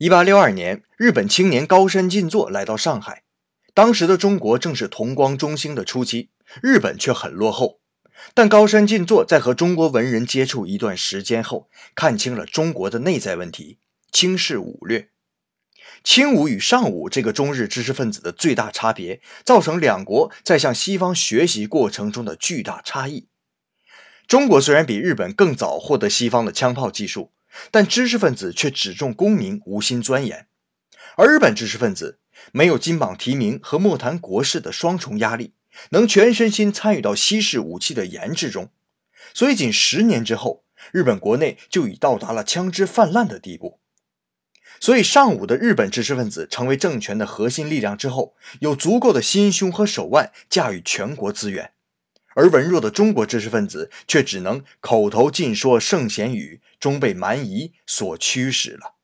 [0.00, 3.24] 一八六二年，日本青年高山进作来到上海。
[3.74, 6.30] 当时的中国正是同光中兴的初期，
[6.62, 7.80] 日本却很落后。
[8.32, 13.80] 但高山进作在和中国文人接触一段时间后，看清了中国的内在问题，
[14.12, 15.08] 轻视武略。
[16.04, 23.26] 轻武与尚武这个中日知识分子的最大差别，造成两国在向西方学习过程中的巨大差异。
[24.28, 27.32] 中国虽然比日本更早获得西方的枪炮技术。
[27.70, 30.46] 但知识分子却只重功名，无心钻研；
[31.16, 32.20] 而日本知识分子
[32.52, 35.54] 没有金榜题名和莫谈国事的双重压力，
[35.90, 38.70] 能全身心参与到西式武器的研制中，
[39.34, 43.80] 所以仅十年之后，日本国内就已到达了枪支泛滥的地步。
[44.80, 51.72] 所以，上午的日本知识分子成为政权的核心力量之后，有足够的心胸和手腕驾驭全国资源。
[52.36, 58.97] 而文弱的中国知识分子却只能口头尽说圣贤语，终被蛮夷所驱使了。